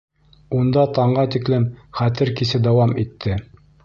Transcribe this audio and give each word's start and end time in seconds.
Унда 0.59 0.85
таңға 0.97 1.25
тиклем 1.35 1.67
«хәтер 1.99 2.31
кисе» 2.39 2.61
дауам 2.69 2.95
итте. 3.03 3.37